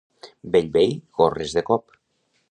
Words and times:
Bellvei, 0.53 0.85
gorres 1.19 1.53
de 1.59 1.63
cop. 1.71 1.93